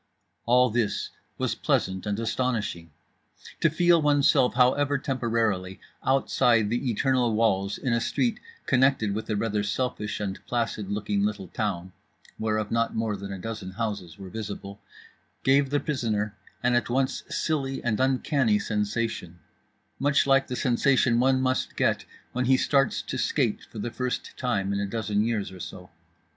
All 0.47 0.71
this 0.71 1.11
was 1.37 1.53
pleasant 1.53 2.07
and 2.07 2.19
astonishing. 2.19 2.89
To 3.59 3.69
feel 3.69 4.01
oneself, 4.01 4.55
however 4.55 4.97
temporarily, 4.97 5.79
outside 6.03 6.71
the 6.71 6.89
eternal 6.89 7.35
walls 7.35 7.77
in 7.77 7.93
a 7.93 8.01
street 8.01 8.39
connected 8.65 9.13
with 9.13 9.29
a 9.29 9.35
rather 9.35 9.61
selfish 9.61 10.19
and 10.19 10.43
placid 10.47 10.89
looking 10.89 11.23
little 11.23 11.49
town 11.49 11.91
(whereof 12.39 12.71
not 12.71 12.95
more 12.95 13.15
than 13.15 13.31
a 13.31 13.37
dozen 13.37 13.73
houses 13.73 14.17
were 14.17 14.31
visible) 14.31 14.81
gave 15.43 15.69
the 15.69 15.79
prisoner 15.79 16.35
an 16.63 16.73
at 16.73 16.89
once 16.89 17.21
silly 17.29 17.83
and 17.83 17.99
uncanny 17.99 18.57
sensation, 18.57 19.37
much 19.99 20.25
like 20.25 20.47
the 20.47 20.55
sensation 20.55 21.19
one 21.19 21.39
must 21.39 21.75
get 21.75 22.05
when 22.31 22.45
he 22.45 22.57
starts 22.57 23.03
to 23.03 23.19
skate 23.19 23.65
for 23.69 23.77
the 23.77 23.91
first 23.91 24.35
time 24.35 24.73
in 24.73 24.79
a 24.79 24.87
dozen 24.89 25.23
years 25.23 25.51
or 25.51 25.59
so. 25.59 25.91